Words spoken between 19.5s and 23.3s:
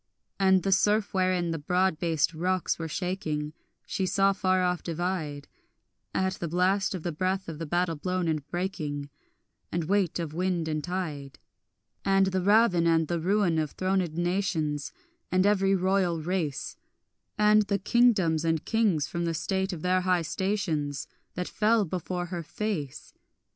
of their high stations That fell before her face.